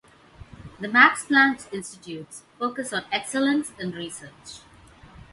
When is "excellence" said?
3.11-3.71